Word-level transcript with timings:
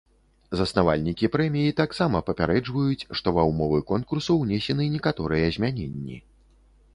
Заснавальнікі 0.59 1.27
прэміі 1.35 1.75
таксама 1.81 2.21
папярэджваюць, 2.29 3.07
што 3.19 3.27
ва 3.37 3.43
ўмовы 3.51 3.79
конкурсу 3.93 4.39
ўнесены 4.41 4.89
некаторыя 4.97 5.53
змяненні. 5.59 6.17